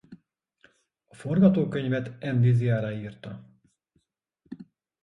A 1.07 1.15
forgatókönyvet 1.15 2.23
Andy 2.23 2.53
Siara 2.57 2.91
írta. 2.91 3.49